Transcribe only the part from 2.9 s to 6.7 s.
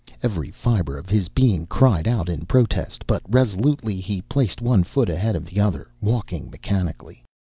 but resolutely he placed one foot ahead of the other, walking